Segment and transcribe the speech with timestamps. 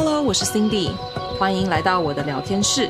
[0.00, 0.92] Hello，我是 Cindy，
[1.40, 2.88] 欢迎来到我的聊天室。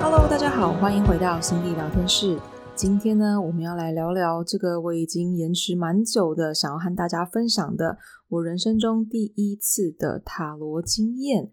[0.00, 2.38] Hello，大家好，欢迎回到 Cindy 聊天室。
[2.76, 7.98] 今天呢，我们要来聊聊这个我已经延迟蛮久的，想要和大家分享的
[8.28, 11.50] 我人生中第一次的塔罗经验。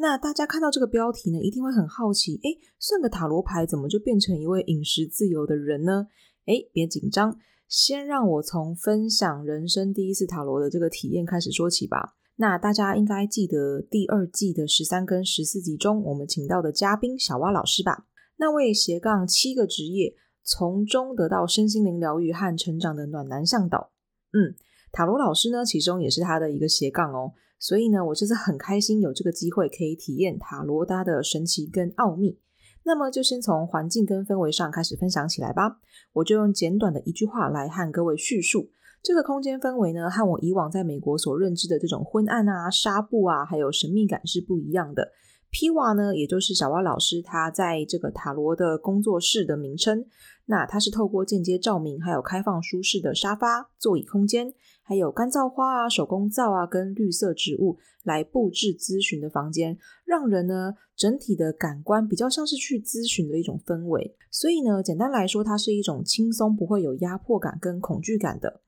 [0.00, 6.06] 那大家看到这个标题呢，一定会很好奇，诶，算个塔罗牌怎么就变成一位饮食自由的人呢？
[6.46, 7.36] 诶，别紧张，
[7.68, 12.14] 先让我从分享人生第一次塔罗的这个体验开始说起吧。
[12.36, 18.06] 那大家应该记得第二季的十三跟十四集中，我们请到的嘉宾小蛙老师吧？
[18.38, 23.92] 那位斜杠七个职业，从中得到身心灵疗愈和成长的暖男向导。
[24.32, 24.56] 嗯，
[24.90, 27.34] 塔罗老师呢，其中也是他的一个斜杠哦。
[27.60, 32.40] 所以呢，我这次很开心有这个机会可以体验塔罗搭的神奇跟奥秘。
[32.82, 35.78] 那么就先从环境跟氛围上开始分享起来吧。
[36.14, 38.70] 我就用简短的一句话来和各位叙述
[39.02, 45.12] 这个空间氛围呢，和我以往在美国所认知的这种昏暗啊、纱布啊，还有神秘感是不一样的。
[45.52, 50.06] Piwa 呢，也就是小蛙老师他在这个塔罗的工作室的名称。
[50.46, 64.16] 那它是透过间接照明，还有开放舒适的沙发、座椅空间，还有干燥花啊、手工皂啊，跟绿色植物来布置咨询的房间，让人呢整体的感官比较像是去咨询的一种氛围。
[64.28, 68.62] 所以呢，简单来说，它是一种轻松，不会有压迫感跟恐惧感的。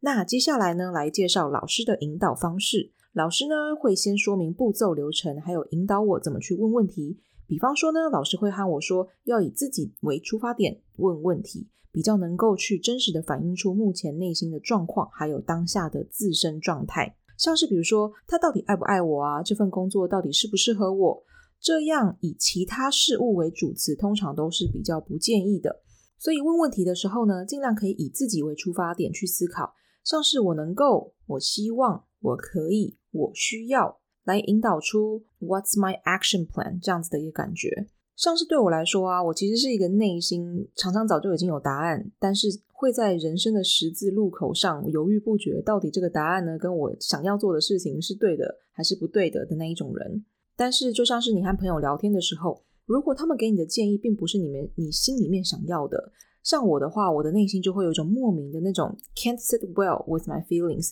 [0.00, 2.90] 那接下来呢，来介绍老师的引导方式。
[3.18, 7.18] 老师呢会先说明步骤流程，还有引导我怎么去问问题。
[7.48, 17.16] 比方说呢，老师会和我说，要以自己为出发点问问题，比较能够去真实的反映出目前内心的状况，还有当下的自身状态。
[17.36, 19.42] 像是比如说，他到底爱不爱我啊？
[19.42, 21.24] 这份工作到底适不适合我？
[21.60, 25.80] 这样以其他事物为主词，通常都是比较不建议的。
[26.20, 29.74] 所以问问题的时候呢，尽量可以以自己为出发点去思考，
[30.04, 34.00] 像是我能够，我希望，我可以，我需要。
[34.24, 50.26] 来引导出 What's my action plan 这样子的一个感觉，像是对我来说啊，我其实是一个内心常常早就已经有答案，但是会在人生的十字路口上犹豫不决，到底这个答案呢，跟我想要做的事情是对的还是不对的的那一种人。
[50.54, 60.90] 但是就像是你和朋友聊天的时候，如果他们给你的建议并不是你们你心里面想要的，像我的话，我的内心就会有一种莫名的那种 can't sit well with my feelings，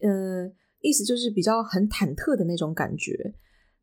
[0.00, 0.50] 呃。
[0.80, 3.34] 意思就是比较很忐忑的那种感觉。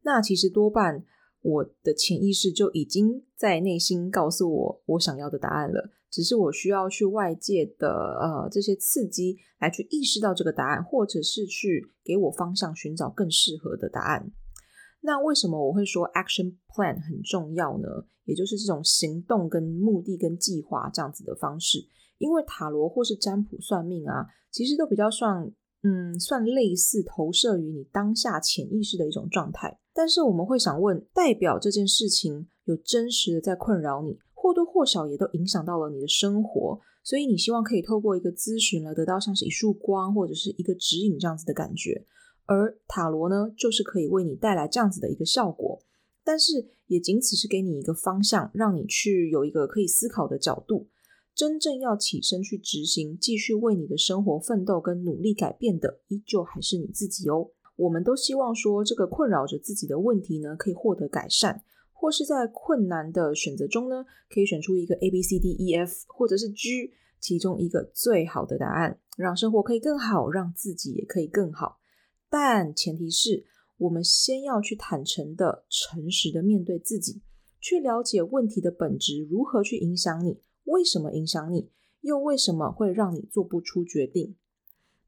[0.03, 1.03] 那其实多半
[1.41, 7.89] 我的潜意识就已经在内心告诉我我想要的答案了，只是我需要去外界的
[8.21, 14.31] 呃这些刺激来去意识到这个答案，或者是去给我方向，寻找更适合的答案。
[15.01, 17.87] 那为什么我会说 action plan 很重要呢？
[18.23, 21.85] 也就是这种行动跟目的跟计划这样子的方式，
[22.17, 25.51] 因为塔罗或是占卜算命啊，其实都比较算。
[25.87, 42.03] 嗯，算类似投射于你当下潜意识的一种状态，但是我们会想问，代表这件事情有真实的在困扰你，或多或少也都影响到了你的生活，所以你希望可以透过一个咨询来得到像是一束光或者是一个指引这样子的感觉，
[42.47, 45.79] 而塔罗呢，就是可以为你带来这样子的一个效果，
[46.23, 50.87] 但是也仅此是给你一个方向，让你去有一个可以思考的角度。
[51.35, 57.49] 真正要起身去执行，继续为你的生活奋斗跟努力改变的，依旧还是你自己哦。
[57.75, 71.79] 我们都希望说，这个困扰着自己的问题呢，可以获得改善，或是在困难的选择中呢，可以选出一个 A、B、C、D、E、F，或者是 G，其中一个最好的答案，让生活可以更好，让自己也可以更好。
[72.29, 73.43] 但前提是
[73.75, 77.21] 我们先要去坦诚的、诚实的面对自己，
[77.59, 80.39] 去了解问题的本质，如何去影响你。
[80.65, 81.71] 为什么影响你？
[82.01, 84.35] 又为什么会让你做不出决定？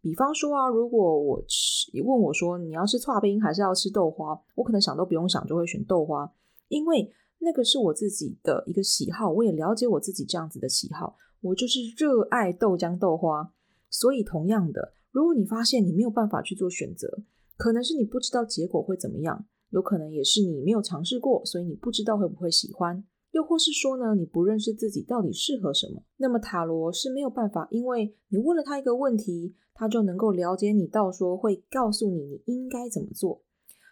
[0.01, 6.33] 比方说啊，如果我吃，问我说你要吃剉冰还是要吃豆花，我可能想都不用想就会选豆花，
[6.69, 13.53] 因为那个是我自己的一个喜好，我也了解我自己这样子的喜好，我就是热爱豆浆豆花。
[13.89, 17.19] 所以同样的，如果你发现你没有办法去做选择，
[17.57, 23.03] 可能是你不知道结果会怎么样，有可能也是你没有尝试过，所以你不知道会不会喜欢。
[23.37, 26.01] 又或是说呢，你不认识自己到底适合什么？
[26.17, 33.43] 那么塔罗是没有办法，因为你问了他一个问题，他就能够了解你到说会告诉你你应该怎么做。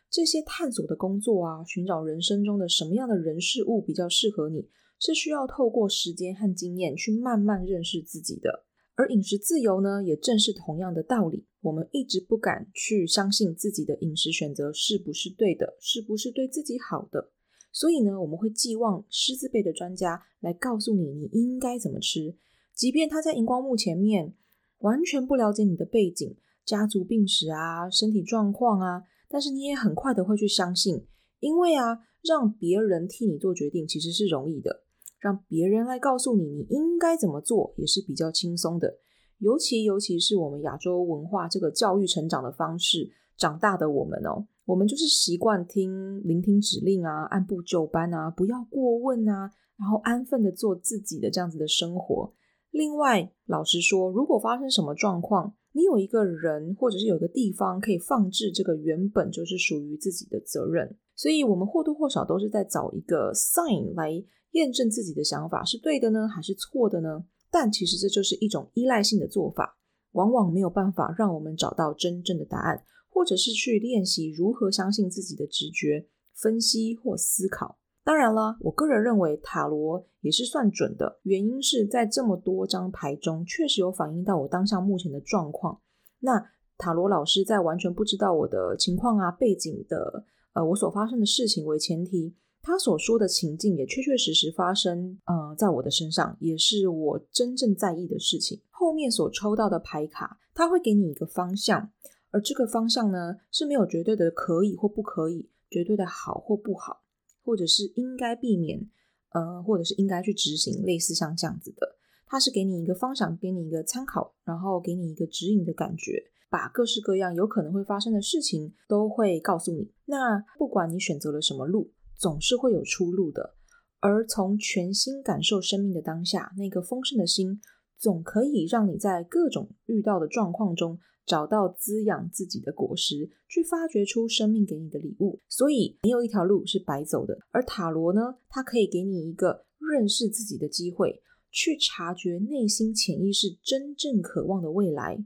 [0.10, 4.68] 这些探索的工作啊，寻找人生中的什么样的人事物比较适合你，
[5.00, 8.66] 是需要透过时间和经验去慢慢认识自己的。
[8.96, 11.46] 而饮食自由呢，也正是同样的道理。
[11.62, 17.30] 我们一直不敢去相信自己的饮食选择是不是对的，是不是对自己好的。
[17.76, 22.34] 所以呢，我们会寄望师字辈的专家来告诉你你应该怎么吃，
[22.74, 24.34] 即便他在荧光幕前面
[24.78, 31.06] 完全不了解你的背景、家族病史啊、身体状况啊，但是你也很快的会去相信，
[31.42, 34.84] 因为啊，让别人替你做决定其实是容易的，
[35.20, 39.00] 让别人来告诉你你应该怎么做也是比较轻松的。
[39.40, 44.48] 尤其尤其是我们亚洲文化这个教育成长的方式长大的我们哦。
[44.66, 52.34] 我们就是习惯听、聆听指令啊，按部就班啊，不要过问啊，然后安分的做自己的这样子的生活。
[52.72, 64.12] 另外，老实说，如果发生什么状况，你有一个人或者是有一个地方可以放置这个原本就是属于自己的责任，所以我们或多或少都是在找一个 sign 来
[64.52, 67.26] 验证自己的想法是对的呢，还是错的呢？
[67.52, 69.78] 但其实这就是一种依赖性的做法，
[70.14, 72.84] 往往没有办法让我们找到真正的答案。
[73.16, 77.80] 或者是去练习如何相信自己的直觉、分析或思考。
[78.04, 85.80] 当然了，我个人认为塔罗也是算准的，原因是在这么多张牌中，确实有反映到我当下目前的状况。
[86.20, 98.62] 那塔罗老师在完全不知道我的情况啊、背景的，呃，我所发生的事情为前提，他所说的情境也确确实实发生，呃，在我的身上，也是我真正在意的事情。
[98.70, 101.92] 后面所抽到的牌卡，他会给你一个方向。
[102.36, 107.02] 而这个方向呢，是没有绝对的可以或不可以，绝对的好或不好，
[107.46, 108.90] 或者是应该避免，
[109.30, 111.96] 呃，或者是应该去执行，类似像这样子的。
[112.26, 119.90] 它是给你一个方向，给你一个参考，然后给你一个指引的感觉，把各式各样有可能会发生的事情都会告诉你。
[120.04, 123.56] 那不管你选择了什么路，总是会有出路的。
[124.02, 127.62] 而从全心感受生命的当下，那个丰盛的心，
[127.98, 131.00] 总可以让你在各种遇到的状况中。
[131.26, 135.40] 找到滋养自己的果实，去发掘出生命给你的礼物。
[135.50, 137.40] 所以没有一条路是白走的。
[137.52, 145.26] 而塔罗呢，它可以给你一个认识自己的机会，去察觉内心潜意识真正渴望的未来。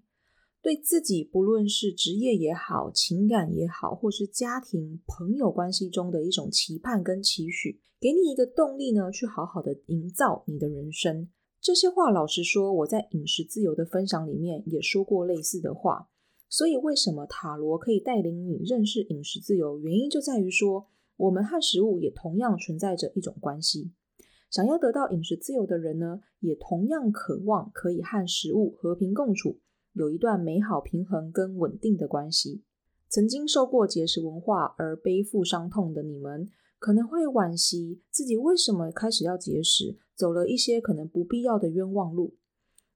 [0.62, 11.30] 对自己，不论是职业也好，情感也好，或是家庭、朋友关系中的一种期盼跟期许，给你一个动力呢，去好好的营造你的人生。
[11.62, 16.10] 这些话，老实说，我在饮食自由的分享里面也说过类似的话。
[16.48, 19.78] 所以，为什么塔罗可以带领你认识饮食自由？
[19.78, 23.92] 原因就在于说，我们和食物也同样存在着一种关系。
[24.50, 29.60] 想要得到饮食自由的人呢，也同样渴望可以和食物和平共处，
[29.94, 32.64] 有一段美好、平衡跟稳定的关系。
[33.10, 36.48] 曾经受过节食文化而背负伤痛的你们，
[36.80, 42.36] 可能会惋惜自己为什么开始要节食，走了一些可能不必要的冤枉路。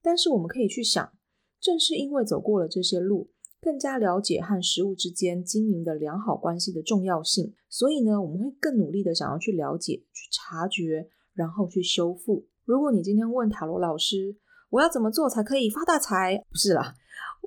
[0.02, 1.14] 但是我们可以去想，
[1.62, 3.30] 正是因为走过了这些路，
[3.62, 12.46] 更加了解和食物之间经营的良好关系的重要性，所以呢，我们会更努力的想要去了解、去察觉，然后去修复。
[12.66, 14.36] 如果你今天问塔罗老师，
[14.72, 16.44] 我要怎么做才可以发大财？
[16.50, 16.96] 不是啦，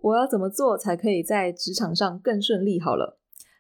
[0.03, 2.81] 我要怎么做才可以在职场上更顺利？
[2.81, 3.19] 好了。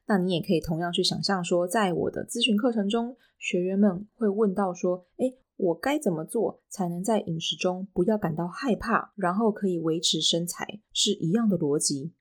[0.08, 12.12] 那你也可以同样去想象说，在我的咨询课程中，学员们会问到说：“诶，我该怎么做才能在饮食中不要感到害怕，然后可以维持身材？”是一样的逻辑。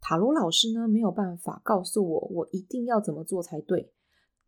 [0.00, 3.92] 塔罗老师呢，没有办法告诉我我一定要怎么做才对，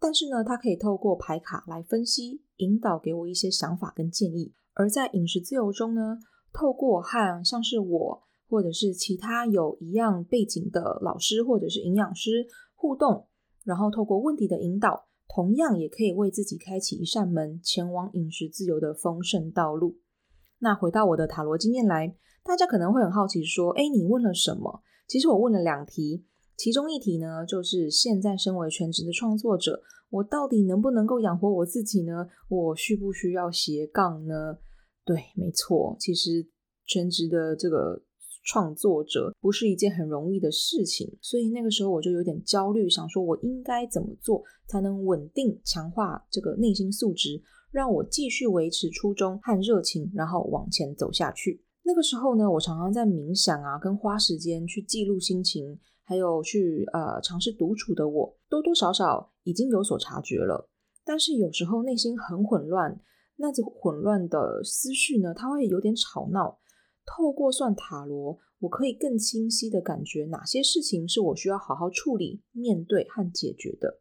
[0.00, 4.52] 但是呢，他可以透过牌卡来分析，引导给我一些想法跟建议。
[4.75, 6.18] 而在饮食自由中呢，
[6.52, 12.46] 透过和像是我或者是其他有一样背景的老师或者是营养师。
[12.75, 13.28] 互动，
[13.62, 19.98] 然后透过问题的引导，同样也可以为自己开启一扇门，前往饮食自由的丰盛道路。
[20.58, 32.28] 那回到我的塔罗经验来，大家可能会很好奇说：“诶，你问了什么？”其实我问了两题，其中一题呢，就是现在身为全职的创作者，我到底能不能够养活我自己呢？
[32.48, 34.58] 我需不需要斜杠呢？
[35.04, 36.46] 对，没错，其实
[36.84, 38.02] 全职的这个。
[38.44, 51.62] 创作者不是一件很容易的事情，所以那个时候我就有点焦虑，想说我应该怎么做才能稳定强化这个内心素质，让我继续维持初衷和热情，然后往前走下去。
[51.84, 60.68] 那个时候呢，我常常在冥想啊，跟花时间去记录心情，还有去呃尝试独处的我，多多少少已经有所察觉了。
[61.04, 63.00] 但是有时候内心很混乱，
[63.37, 66.58] 那这混乱的思绪呢，它会有点吵闹。
[67.04, 74.00] 透过算塔罗，我可以更清晰地感觉哪些事情是我需要好好处理、面对和解决的。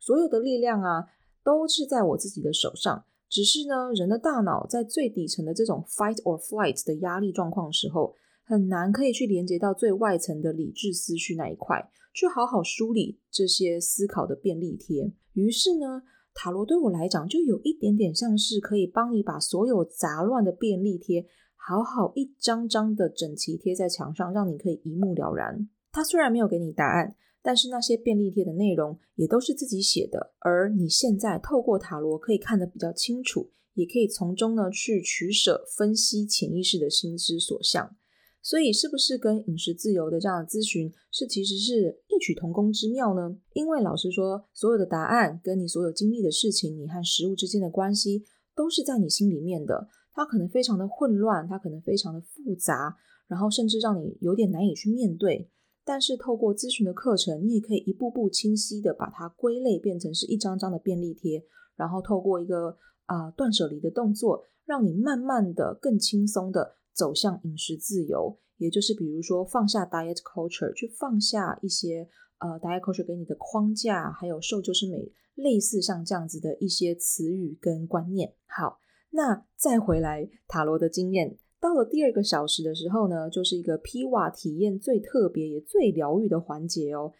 [0.00, 1.06] 所有的力量啊，
[1.44, 3.04] 都是在我自己的手上。
[3.28, 15.12] 只是呢，人的大脑在最底层的这种 fight or flight 的压力状况时候，很难可以去连接到最外层的理智思绪那一块，去好好梳理这些思考的便利贴。
[15.34, 21.26] 于是呢，塔罗对我来讲就有一点点像是可以帮你把所有杂乱的便利贴
[21.60, 25.68] 好好一张张的整齐贴在墙上，让你可以一目了然。
[25.92, 37.96] 它虽然没有给你答案，但是那些便利贴的内容也都是自己写的，而你现在透过塔罗可以看得比较清楚，也可以从中呢去取舍、分析潜意识的心之所向。
[38.40, 43.36] 所以，是不是跟饮食自由的这样的咨询是其实是异曲同工之妙呢？
[43.52, 48.24] 因为老实说，所有的答案跟你所有经历的事情，你和食物之间的关系，
[48.54, 49.88] 都是在你心里面的。
[50.18, 52.96] 它可能非常的混乱，它可能非常的复杂，
[53.28, 55.48] 然后甚至让你有点难以去面对。
[55.84, 61.44] 但是透过咨询的课程，你也可以一步步清晰的把它归类，变成是一张张的便利贴，
[61.76, 66.74] 然后透过一个啊、断舍离的动作，让你慢慢的更轻松的。
[66.92, 72.08] 走向饮食自由，也就是比如说放下 diet culture，去放下一些
[72.40, 78.34] 呃 diet culture 给你的框架，还有瘦就是美，类似像这样子的一些词语跟观念。
[78.48, 87.12] 好，那再回来塔罗的经验，到了第二个小时的时候呢，就是一个 P 瓦体验最特别也最疗愈的环节哦。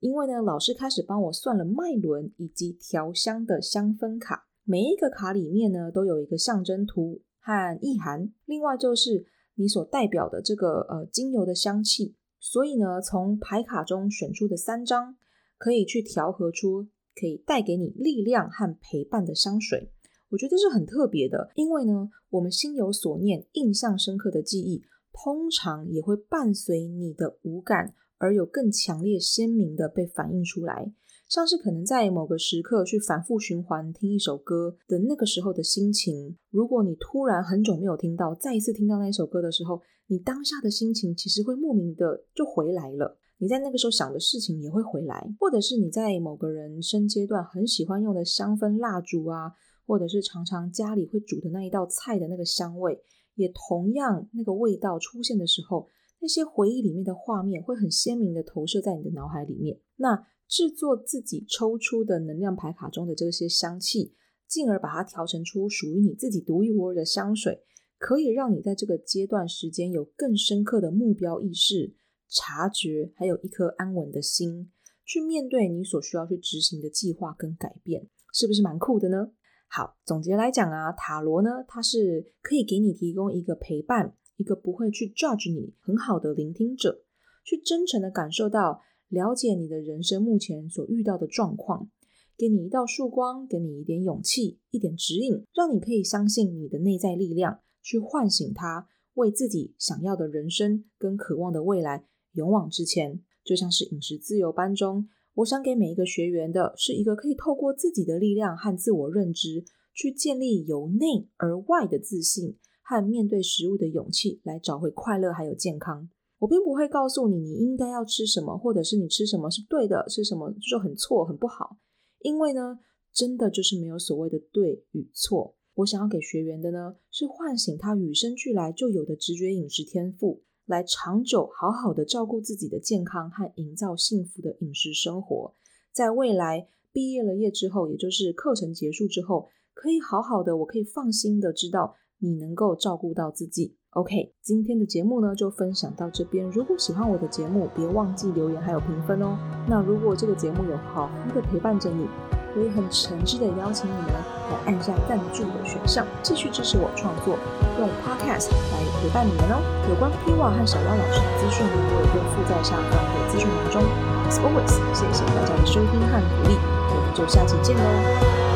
[0.00, 7.22] 因为呢，老师开始帮我算了脉轮以及调香的香氛卡，每一个卡里面呢都有一个象征图。
[7.46, 15.14] 和意涵，另外就是你所代表的这个呃精油的香气，所以呢，从牌卡中选出的三张，
[15.58, 19.92] 可以去调和出可以带给你力量和陪伴的香水。
[20.30, 30.92] 我觉得是很特别的，因为呢，我们心有所念、印象深刻的记忆，通常也会伴随你的五感，而有更强烈、鲜明的被反映出来。
[31.26, 43.18] 像是可能在某个时刻去反复循环听一首歌的那个时候的心情，如果你突然很久没有听到，再一次听到那首歌的时候，你当下的心情其实会莫名的就回来了。
[43.38, 49.52] 你在那个时候想的事情也会回来，或者是你在某个人生阶段很喜欢用的香氛蜡烛啊，
[49.86, 53.00] 或者是常常家里会煮的那一道菜的那个香味，
[53.34, 55.88] 也同样那个味道出现的时候，
[56.20, 59.80] 那些回忆里面的画面会很鲜明的投射在你的脑海里面。
[59.96, 64.14] 那制作自己抽出的能量牌卡中的这些香气，
[64.46, 67.62] 进而把它调成出属于你自己独一无二的香水，
[67.98, 71.94] 可以让你在这个阶段时间有更深刻的目标意识、
[72.28, 74.70] 察觉，还有一颗安稳的心，
[75.04, 79.32] 去面对你所需要去执行的计划跟改变，是不是蛮酷的呢？
[79.76, 87.02] 好，总结来讲啊，塔罗呢，它是可以给你提供一个陪伴，一个不会去 judge 你很好的聆听者，
[87.44, 88.82] 去真诚的感受到。
[89.08, 91.90] 了解你的人生目前所遇到的状况，
[92.38, 103.24] 给你一道曙光，给你一点勇气，一点指引，让你可以相信你的内在力量，去唤醒它，为自己想要的人生跟渴望的未来勇往直前。
[103.44, 116.08] 就像是饮食自由班中，我想给每一个学员的是一个可以透过自己的力量和自我认知，去建立由内而外的自信和面对食物的勇气，来找回快乐还有健康。
[116.38, 121.78] 我并不会告诉你你应该要吃什么，或者是你吃什么是对的，吃什么就很错、很不好。
[122.20, 122.78] 因为呢，
[123.12, 125.56] 真的就是没有所谓的对与错。
[125.74, 135.54] 我想要给学员的呢，是唤醒他与生俱来就有的直觉饮食天赋，来长久好好的照顾自己的健康和营造幸福的饮食生活。
[135.92, 143.76] 在未来毕业了业之后，也就是课程结束之后，可以好好的，我可以放心的知道你能够照顾到自己。
[143.90, 146.48] OK，今天的节目呢就分享到这边。
[146.50, 149.38] 如果喜欢我的节目，别忘记留言还有评分哦。
[149.68, 152.06] 那如果这个节目有好好的陪伴着你，
[152.54, 157.36] 可以很诚挚的邀请你们来按下赞助的选项，继续支持我创作，
[157.78, 159.58] 用 Podcast 来陪伴你们哦。
[159.88, 163.82] 有关 Piwa 和小汪老师的资讯呢，我也会附在下方的资讯栏中。
[164.30, 166.56] As always，谢谢大家的收听和鼓励，
[166.88, 167.82] 我们就下期见喽，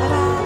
[0.01, 0.38] 拜拜。